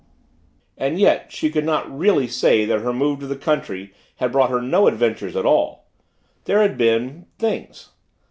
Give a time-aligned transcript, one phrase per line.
[0.79, 4.49] And yet she could not really say that her move to the country had brought
[4.49, 5.91] her no adventures at all.
[6.45, 7.91] There had been things.